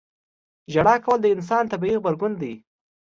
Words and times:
•ژړا 0.73 0.95
کول 1.05 1.19
د 1.21 1.27
انسان 1.35 1.63
طبیعي 1.71 1.95
غبرګون 1.99 2.33
دی. 2.41 2.53